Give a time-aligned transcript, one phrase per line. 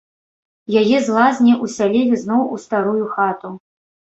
[0.81, 3.49] Яе з лазні ўсялілі зноў у старую хату.